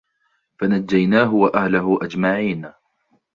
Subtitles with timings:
[0.59, 2.71] فَنَجَّيْنَاهُ وَأَهْلَهُ أَجْمَعِينَ